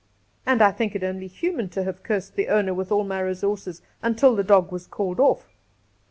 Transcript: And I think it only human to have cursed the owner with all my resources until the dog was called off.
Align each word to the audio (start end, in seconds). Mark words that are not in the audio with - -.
And 0.47 0.63
I 0.63 0.71
think 0.71 0.95
it 0.95 1.03
only 1.03 1.27
human 1.27 1.69
to 1.69 1.83
have 1.83 2.01
cursed 2.01 2.35
the 2.35 2.47
owner 2.47 2.73
with 2.73 2.91
all 2.91 3.03
my 3.03 3.19
resources 3.19 3.83
until 4.01 4.35
the 4.35 4.43
dog 4.43 4.71
was 4.71 4.87
called 4.87 5.19
off. 5.19 5.53